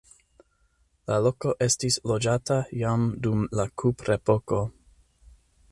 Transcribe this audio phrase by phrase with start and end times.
[1.11, 4.65] La loko estis loĝata jam dum la kuprepoko.